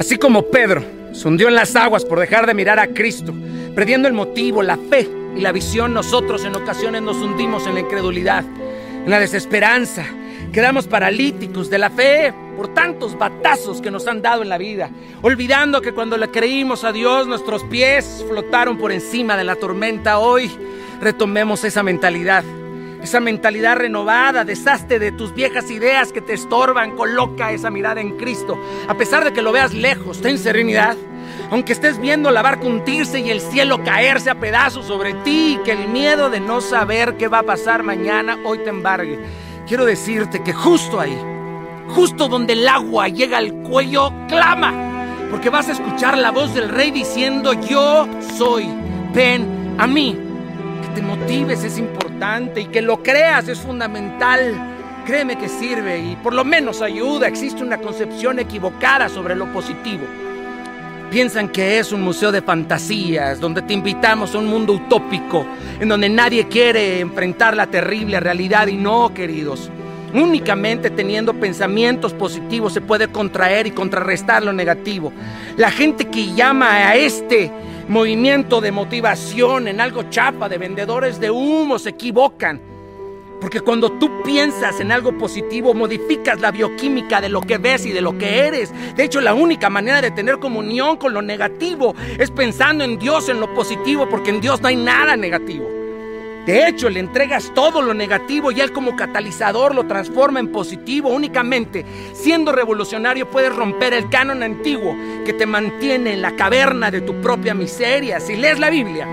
Así 0.00 0.16
como 0.16 0.44
Pedro 0.44 0.82
se 1.12 1.26
hundió 1.26 1.48
en 1.48 1.56
las 1.56 1.74
aguas 1.74 2.04
por 2.04 2.20
dejar 2.20 2.46
de 2.46 2.54
mirar 2.54 2.78
a 2.78 2.86
Cristo, 2.86 3.34
perdiendo 3.74 4.06
el 4.06 4.14
motivo, 4.14 4.62
la 4.62 4.76
fe 4.76 5.08
y 5.36 5.40
la 5.40 5.50
visión, 5.50 5.92
nosotros 5.92 6.44
en 6.44 6.54
ocasiones 6.54 7.02
nos 7.02 7.16
hundimos 7.16 7.66
en 7.66 7.74
la 7.74 7.80
incredulidad, 7.80 8.44
en 8.44 9.10
la 9.10 9.18
desesperanza. 9.18 10.04
Quedamos 10.52 10.86
paralíticos 10.86 11.68
de 11.68 11.78
la 11.78 11.90
fe 11.90 12.32
por 12.56 12.72
tantos 12.74 13.18
batazos 13.18 13.80
que 13.80 13.90
nos 13.90 14.06
han 14.06 14.22
dado 14.22 14.42
en 14.42 14.48
la 14.48 14.58
vida, 14.58 14.90
olvidando 15.20 15.80
que 15.80 15.92
cuando 15.92 16.16
le 16.16 16.30
creímos 16.30 16.84
a 16.84 16.92
Dios 16.92 17.26
nuestros 17.26 17.64
pies 17.64 18.24
flotaron 18.28 18.78
por 18.78 18.92
encima 18.92 19.36
de 19.36 19.44
la 19.44 19.56
tormenta. 19.56 20.20
Hoy 20.20 20.50
retomemos 21.00 21.64
esa 21.64 21.82
mentalidad 21.82 22.44
esa 23.02 23.20
mentalidad 23.20 23.76
renovada, 23.76 24.44
deshazte 24.44 24.98
de 24.98 25.12
tus 25.12 25.34
viejas 25.34 25.70
ideas 25.70 26.12
que 26.12 26.20
te 26.20 26.34
estorban, 26.34 26.96
coloca 26.96 27.52
esa 27.52 27.70
mirada 27.70 28.00
en 28.00 28.16
Cristo. 28.16 28.58
A 28.88 28.94
pesar 28.94 29.24
de 29.24 29.32
que 29.32 29.42
lo 29.42 29.52
veas 29.52 29.72
lejos, 29.72 30.20
ten 30.20 30.38
serenidad. 30.38 30.96
Aunque 31.50 31.72
estés 31.72 31.98
viendo 31.98 32.30
la 32.30 32.42
barca 32.42 32.66
hundirse 32.66 33.20
y 33.20 33.30
el 33.30 33.40
cielo 33.40 33.82
caerse 33.84 34.30
a 34.30 34.40
pedazos 34.40 34.86
sobre 34.86 35.14
ti, 35.14 35.58
que 35.64 35.72
el 35.72 35.88
miedo 35.88 36.28
de 36.28 36.40
no 36.40 36.60
saber 36.60 37.16
qué 37.16 37.28
va 37.28 37.40
a 37.40 37.44
pasar 37.44 37.82
mañana 37.82 38.38
hoy 38.44 38.58
te 38.58 38.70
embargue. 38.70 39.18
Quiero 39.66 39.84
decirte 39.84 40.42
que 40.42 40.52
justo 40.52 41.00
ahí, 41.00 41.18
justo 41.88 42.28
donde 42.28 42.54
el 42.54 42.66
agua 42.68 43.08
llega 43.08 43.38
al 43.38 43.52
cuello, 43.62 44.12
clama, 44.28 44.74
porque 45.30 45.50
vas 45.50 45.68
a 45.68 45.72
escuchar 45.72 46.18
la 46.18 46.30
voz 46.30 46.54
del 46.54 46.68
rey 46.68 46.90
diciendo, 46.90 47.52
yo 47.52 48.08
soy, 48.36 48.68
ven 49.14 49.76
a 49.78 49.86
mí 49.86 50.27
te 50.86 51.02
motives 51.02 51.64
es 51.64 51.78
importante 51.78 52.60
y 52.60 52.66
que 52.66 52.82
lo 52.82 53.02
creas 53.02 53.48
es 53.48 53.58
fundamental. 53.58 54.54
Créeme 55.04 55.36
que 55.36 55.48
sirve 55.48 55.98
y 55.98 56.16
por 56.16 56.34
lo 56.34 56.44
menos 56.44 56.82
ayuda. 56.82 57.26
Existe 57.26 57.62
una 57.62 57.78
concepción 57.78 58.38
equivocada 58.38 59.08
sobre 59.08 59.34
lo 59.34 59.52
positivo. 59.52 60.04
Piensan 61.10 61.48
que 61.48 61.78
es 61.78 61.90
un 61.90 62.02
museo 62.02 62.30
de 62.30 62.42
fantasías, 62.42 63.40
donde 63.40 63.62
te 63.62 63.72
invitamos 63.72 64.34
a 64.34 64.38
un 64.38 64.46
mundo 64.46 64.74
utópico, 64.74 65.46
en 65.80 65.88
donde 65.88 66.10
nadie 66.10 66.46
quiere 66.48 67.00
enfrentar 67.00 67.56
la 67.56 67.66
terrible 67.66 68.20
realidad 68.20 68.66
y 68.66 68.76
no, 68.76 69.14
queridos. 69.14 69.70
Únicamente 70.12 70.90
teniendo 70.90 71.34
pensamientos 71.34 72.14
positivos 72.14 72.72
se 72.72 72.82
puede 72.82 73.08
contraer 73.08 73.66
y 73.66 73.72
contrarrestar 73.72 74.42
lo 74.42 74.52
negativo. 74.52 75.12
La 75.56 75.70
gente 75.70 76.06
que 76.06 76.34
llama 76.34 76.88
a 76.88 76.96
este 76.96 77.50
movimiento 77.88 78.60
de 78.60 78.70
motivación, 78.70 79.66
en 79.66 79.80
algo 79.80 80.04
chapa, 80.04 80.48
de 80.48 80.58
vendedores 80.58 81.18
de 81.18 81.30
humo, 81.30 81.78
se 81.78 81.90
equivocan. 81.90 82.60
Porque 83.40 83.60
cuando 83.60 83.92
tú 83.92 84.22
piensas 84.24 84.80
en 84.80 84.90
algo 84.90 85.16
positivo, 85.16 85.72
modificas 85.72 86.40
la 86.40 86.50
bioquímica 86.50 87.20
de 87.20 87.28
lo 87.28 87.40
que 87.40 87.58
ves 87.58 87.86
y 87.86 87.92
de 87.92 88.00
lo 88.00 88.18
que 88.18 88.40
eres. 88.40 88.72
De 88.96 89.04
hecho, 89.04 89.20
la 89.20 89.32
única 89.32 89.70
manera 89.70 90.00
de 90.00 90.10
tener 90.10 90.38
comunión 90.38 90.96
con 90.96 91.14
lo 91.14 91.22
negativo 91.22 91.94
es 92.18 92.30
pensando 92.30 92.84
en 92.84 92.98
Dios, 92.98 93.28
en 93.28 93.40
lo 93.40 93.54
positivo, 93.54 94.08
porque 94.08 94.30
en 94.30 94.40
Dios 94.40 94.60
no 94.60 94.68
hay 94.68 94.76
nada 94.76 95.16
negativo. 95.16 95.68
De 96.48 96.66
hecho, 96.66 96.88
le 96.88 96.98
entregas 96.98 97.52
todo 97.54 97.82
lo 97.82 97.92
negativo 97.92 98.50
y 98.50 98.62
él 98.62 98.72
como 98.72 98.96
catalizador 98.96 99.74
lo 99.74 99.86
transforma 99.86 100.40
en 100.40 100.50
positivo. 100.50 101.10
Únicamente 101.10 101.84
siendo 102.14 102.52
revolucionario 102.52 103.28
puedes 103.28 103.54
romper 103.54 103.92
el 103.92 104.08
canon 104.08 104.42
antiguo 104.42 104.96
que 105.28 105.34
te 105.34 105.44
mantiene 105.44 106.14
en 106.14 106.22
la 106.22 106.36
caverna 106.36 106.90
de 106.90 107.02
tu 107.02 107.20
propia 107.20 107.52
miseria. 107.52 108.18
Si 108.18 108.34
lees 108.34 108.58
la 108.58 108.70
Biblia, 108.70 109.06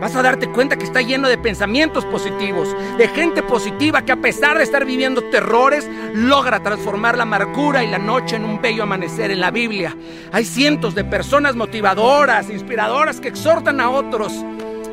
vas 0.00 0.16
a 0.16 0.22
darte 0.22 0.48
cuenta 0.48 0.74
que 0.74 0.82
está 0.82 1.02
lleno 1.02 1.28
de 1.28 1.38
pensamientos 1.38 2.04
positivos, 2.04 2.74
de 2.98 3.06
gente 3.06 3.44
positiva 3.44 4.04
que 4.04 4.10
a 4.10 4.20
pesar 4.20 4.58
de 4.58 4.64
estar 4.64 4.84
viviendo 4.84 5.22
terrores, 5.30 5.88
logra 6.14 6.64
transformar 6.64 7.16
la 7.16 7.22
amargura 7.22 7.84
y 7.84 7.86
la 7.86 7.98
noche 7.98 8.34
en 8.34 8.44
un 8.44 8.60
bello 8.60 8.82
amanecer 8.82 9.30
en 9.30 9.38
la 9.38 9.52
Biblia. 9.52 9.96
Hay 10.32 10.44
cientos 10.44 10.96
de 10.96 11.04
personas 11.04 11.54
motivadoras, 11.54 12.50
inspiradoras 12.50 13.20
que 13.20 13.28
exhortan 13.28 13.80
a 13.80 13.88
otros 13.88 14.32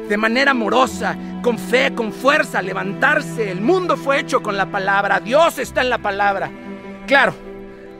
de 0.08 0.18
manera 0.18 0.52
amorosa, 0.52 1.18
con 1.42 1.58
fe, 1.58 1.96
con 1.96 2.14
fuerza, 2.14 2.62
levantarse. 2.62 3.50
El 3.50 3.62
mundo 3.62 3.98
fue 3.98 4.20
hecho 4.20 4.44
con 4.44 4.56
la 4.56 4.68
palabra, 4.68 5.20
Dios 5.20 5.58
está 5.58 5.82
en 5.82 5.90
la 5.90 5.98
palabra. 5.98 6.52
Claro, 7.08 7.34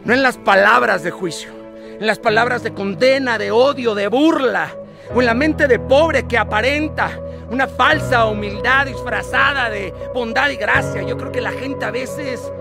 no 0.06 0.14
en 0.14 0.22
las 0.22 0.38
palabras 0.38 1.02
de 1.02 1.10
juicio, 1.10 1.63
en 2.00 2.08
las 2.08 2.20
palabras 2.20 2.64
de 2.64 2.74
condena, 2.74 3.38
de 3.38 3.52
odio, 3.52 3.96
de 3.96 4.08
burla, 4.08 4.76
o 5.14 5.20
en 5.20 5.26
la 5.26 5.34
mente 5.34 5.68
de 5.68 5.80
pobre 5.80 6.28
que 6.28 6.38
aparenta 6.38 7.20
una 7.50 7.68
falsa 7.68 8.26
humildad 8.26 8.88
disfrazada 8.88 9.70
de 9.70 9.94
bondad 10.14 10.50
y 10.50 10.56
gracia. 10.56 11.02
Yo 11.04 11.18
creo 11.18 11.32
que 11.32 11.42
la 11.42 11.52
gente 11.52 11.86
a 11.86 11.92
veces 11.92 12.52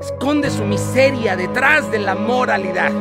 esconde 0.00 0.50
su 0.50 0.64
miseria 0.64 1.36
detrás 1.36 1.90
de 1.90 1.98
la 1.98 2.14
moralidad 2.14 2.92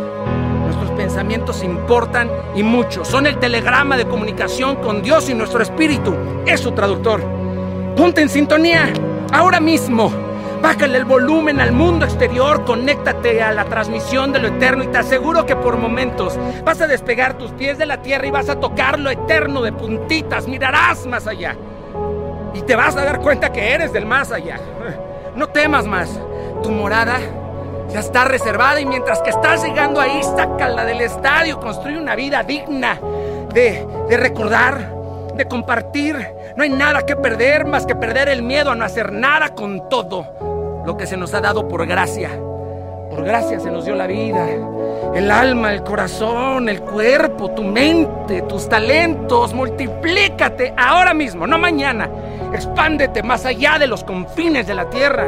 pensamientos 1.00 1.64
importan 1.64 2.30
y 2.56 2.62
mucho. 2.62 3.06
Son 3.06 3.26
el 3.26 3.40
telegrama 3.40 3.96
de 3.96 4.06
comunicación 4.06 4.76
con 4.76 5.02
Dios 5.02 5.30
y 5.30 5.34
nuestro 5.34 5.64
espíritu. 5.64 6.14
Es 6.46 6.60
su 6.60 6.74
traductor. 6.74 7.22
Ponte 7.96 8.22
en 8.22 8.28
sintonía 8.28 8.92
ahora 9.32 9.62
mismo. 9.62 10.12
Bájale 10.70 11.00
el 11.00 11.06
volumen 11.06 11.60
al 11.62 11.72
mundo 11.72 12.06
exterior, 12.06 12.64
conéctate 12.64 13.42
a 13.42 13.52
la 13.52 13.66
transmisión 13.66 14.32
de 14.32 14.38
lo 14.38 14.50
eterno 14.50 14.84
y 14.84 14.88
te 14.90 15.00
aseguro 15.00 15.44
que 15.44 15.56
por 15.56 15.78
momentos 15.78 16.38
vas 16.64 16.80
a 16.80 16.86
despegar 16.86 17.40
tus 17.40 17.50
pies 17.54 17.80
de 17.80 17.88
la 17.88 18.04
tierra 18.04 18.28
y 18.28 18.30
vas 18.30 18.50
a 18.50 18.60
tocar 18.60 19.00
lo 19.00 19.10
eterno 19.10 19.64
de 19.64 19.74
puntitas, 19.74 20.48
mirarás 20.48 21.08
más 21.08 21.26
allá 21.26 21.56
y 22.54 22.62
te 22.62 22.76
vas 22.76 22.96
a 22.96 23.04
dar 23.04 23.20
cuenta 23.20 23.52
que 23.52 23.74
eres 23.74 23.92
del 23.94 24.06
más 24.06 24.32
allá. 24.32 24.60
No 25.36 25.48
temas 25.48 25.88
más, 25.88 26.08
tu 26.62 26.70
morada 26.70 27.18
ya 27.90 28.02
está 28.02 28.26
reservada 28.26 28.80
y 28.80 28.86
mientras 28.86 29.24
que 29.24 29.32
estás 29.32 29.64
llegando 29.64 30.00
ahí, 30.00 30.22
sácala 30.22 30.86
del 30.86 31.02
estadio, 31.02 31.60
construye 31.60 31.98
una 31.98 32.14
vida 32.14 32.44
digna 32.44 33.00
de, 33.56 33.88
de 34.08 34.18
recordar, 34.18 34.94
de 35.34 35.48
compartir. 35.48 36.16
No 36.56 36.62
hay 36.62 36.70
nada 36.70 37.08
que 37.08 37.16
perder 37.16 37.66
más 37.66 37.88
que 37.88 37.96
perder 37.96 38.30
el 38.30 38.44
miedo 38.44 38.70
a 38.70 38.76
no 38.76 38.86
hacer 38.86 39.12
nada 39.12 39.56
con 39.56 39.90
todo 39.90 40.48
lo 40.90 40.98
que 40.98 41.06
se 41.06 41.18
nos 41.18 41.36
ha 41.36 41.40
dado 41.40 41.68
por 41.68 41.86
gracia. 41.86 42.32
Por 43.12 43.24
gracia 43.24 43.60
se 43.60 43.70
nos 43.70 43.86
dio 43.86 43.94
la 43.94 44.08
vida, 44.08 44.48
el 45.14 45.30
alma, 45.30 45.72
el 45.72 45.84
corazón, 45.84 46.68
el 46.68 46.82
cuerpo, 46.82 47.52
tu 47.52 47.62
mente, 47.62 48.42
tus 48.42 48.68
talentos. 48.68 49.54
Multiplícate 49.54 50.74
ahora 50.76 51.14
mismo, 51.14 51.46
no 51.46 51.60
mañana. 51.60 52.10
Expándete 52.56 53.22
más 53.22 53.46
allá 53.46 53.78
de 53.78 53.86
los 53.86 54.04
confines 54.04 54.66
de 54.66 54.74
la 54.74 54.90
tierra. 54.90 55.28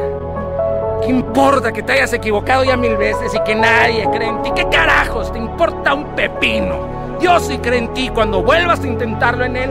¿Qué 1.03 1.09
importa 1.11 1.71
que 1.71 1.83
te 1.83 1.91
hayas 1.91 2.13
equivocado 2.13 2.63
ya 2.63 2.75
mil 2.75 2.97
veces 2.97 3.31
y 3.31 3.39
que 3.43 3.53
nadie 3.53 4.09
cree 4.11 4.29
en 4.29 4.41
ti? 4.41 4.49
¿Qué 4.55 4.67
carajos 4.67 5.31
te 5.31 5.37
importa 5.37 5.93
un 5.93 6.15
pepino? 6.15 7.19
Dios 7.19 7.45
sí 7.45 7.59
cree 7.59 7.77
en 7.77 7.93
ti. 7.93 8.09
Cuando 8.09 8.41
vuelvas 8.41 8.79
a 8.79 8.87
intentarlo 8.87 9.45
en 9.45 9.55
Él, 9.57 9.69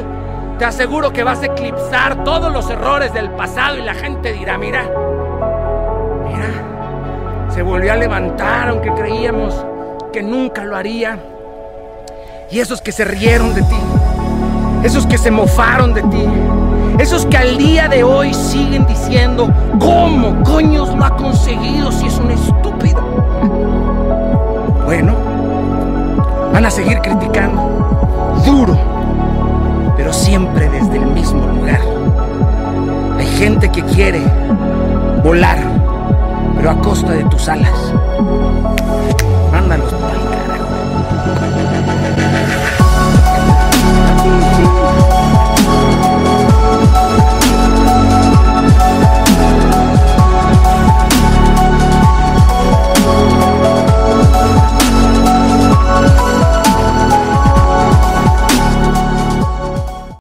te 0.57 0.67
aseguro 0.67 1.13
que 1.13 1.25
vas 1.25 1.43
a 1.43 1.47
eclipsar 1.47 2.23
todos 2.23 2.53
los 2.53 2.71
errores 2.71 3.13
del 3.13 3.31
pasado 3.31 3.77
y 3.77 3.83
la 3.83 3.95
gente 3.95 4.33
dirá, 4.33 4.57
mira, 4.57 4.89
se 7.53 7.63
volvió 7.63 7.93
a 7.93 7.97
levantar 7.97 8.69
aunque 8.69 8.93
creíamos 8.95 9.55
que 10.13 10.23
nunca 10.23 10.65
lo 10.65 10.77
haría. 10.77 11.19
Y 12.51 12.59
esos 12.59 12.81
que 12.81 12.93
se 12.93 13.05
rieron 13.05 13.55
de 13.55 13.63
ti, 13.63 13.77
esos 14.83 15.07
que 15.07 15.19
se 15.19 15.31
mofaron 15.31 15.95
de 15.95 16.03
ti, 16.03 16.25
esos 16.99 17.25
que 17.27 17.37
al 17.37 17.57
día 17.57 17.89
de 17.89 18.03
hoy 18.03 18.35
siguen 18.35 18.87
diciendo, 18.87 19.49
¿cómo 19.79 20.43
coños 20.43 20.95
lo 20.95 21.05
ha 21.05 21.17
conseguido 21.17 21.93
si 21.93 22.07
es 22.07 22.19
un 22.19 22.31
estúpido? 22.31 23.01
Bueno, 24.85 25.15
van 26.53 26.67
a 26.67 26.71
seguir 26.71 26.99
criticando, 26.99 27.63
duro, 28.45 28.77
pero 29.97 30.13
siempre 30.13 30.69
desde 30.69 30.97
el 30.97 31.07
mismo 31.07 31.47
lugar. 31.47 31.81
Hay 33.17 33.27
gente 33.39 33.71
que 33.71 33.85
quiere 33.85 34.21
volar, 35.23 35.59
pero 36.61 36.73
a 36.73 36.79
costa 36.83 37.13
de 37.13 37.25
tus 37.25 37.49
alas. 37.49 37.95